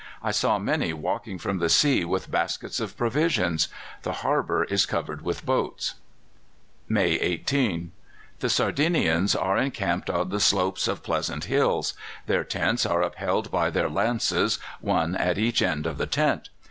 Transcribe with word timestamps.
I 0.23 0.31
saw 0.31 0.57
many 0.57 0.93
walking 0.93 1.37
from 1.37 1.59
the 1.59 1.69
sea 1.69 2.03
with 2.03 2.31
baskets 2.31 2.79
of 2.79 2.97
provisions. 2.97 3.67
The 4.01 4.13
harbour 4.25 4.63
is 4.63 4.87
covered 4.87 5.21
with 5.21 5.45
boats. 5.45 5.93
"May 6.89 7.19
18. 7.19 7.91
The 8.39 8.49
Sardinians 8.49 9.35
are 9.35 9.59
encamped 9.59 10.09
on 10.09 10.29
the 10.29 10.39
slopes 10.39 10.87
of 10.87 11.03
pleasant 11.03 11.43
hills. 11.43 11.93
Their 12.25 12.43
tents 12.43 12.83
are 12.83 13.03
upheld 13.03 13.51
by 13.51 13.69
their 13.69 13.91
lances, 13.91 14.57
one 14.79 15.15
at 15.15 15.37
each 15.37 15.61
end 15.61 15.85
of 15.85 15.99
the 15.99 16.07
tent. 16.07 16.49